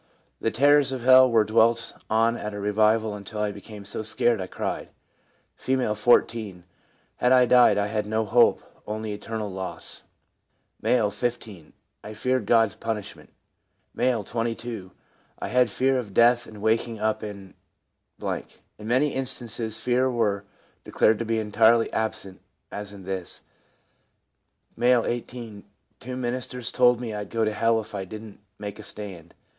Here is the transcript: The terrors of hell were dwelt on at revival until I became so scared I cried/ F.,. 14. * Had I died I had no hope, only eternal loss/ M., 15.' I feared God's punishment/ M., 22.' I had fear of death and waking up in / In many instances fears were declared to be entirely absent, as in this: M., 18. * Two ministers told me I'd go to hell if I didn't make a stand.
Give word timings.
The 0.39 0.49
terrors 0.49 0.91
of 0.91 1.03
hell 1.03 1.29
were 1.29 1.43
dwelt 1.43 1.93
on 2.09 2.35
at 2.35 2.53
revival 2.53 3.13
until 3.13 3.39
I 3.39 3.51
became 3.51 3.85
so 3.85 4.01
scared 4.01 4.41
I 4.41 4.47
cried/ 4.47 4.89
F.,. 5.55 5.95
14. 5.99 6.63
* 6.89 7.15
Had 7.17 7.31
I 7.31 7.45
died 7.45 7.77
I 7.77 7.85
had 7.85 8.07
no 8.07 8.25
hope, 8.25 8.63
only 8.87 9.13
eternal 9.13 9.51
loss/ 9.51 10.01
M., 10.83 11.11
15.' 11.11 11.73
I 12.03 12.15
feared 12.15 12.47
God's 12.47 12.73
punishment/ 12.73 13.29
M., 13.95 14.23
22.' 14.23 14.89
I 15.37 15.49
had 15.49 15.69
fear 15.69 15.99
of 15.99 16.15
death 16.15 16.47
and 16.47 16.63
waking 16.63 16.99
up 16.99 17.21
in 17.21 17.53
/ 17.91 18.19
In 18.19 18.43
many 18.79 19.13
instances 19.13 19.77
fears 19.77 20.11
were 20.11 20.45
declared 20.83 21.19
to 21.19 21.25
be 21.25 21.37
entirely 21.37 21.93
absent, 21.93 22.41
as 22.71 22.91
in 22.91 23.03
this: 23.03 23.43
M., 24.75 25.05
18. 25.05 25.63
* 25.83 25.99
Two 25.99 26.15
ministers 26.17 26.71
told 26.71 26.99
me 26.99 27.13
I'd 27.13 27.29
go 27.29 27.45
to 27.45 27.53
hell 27.53 27.79
if 27.79 27.93
I 27.93 28.03
didn't 28.05 28.39
make 28.57 28.79
a 28.79 28.83
stand. 28.83 29.35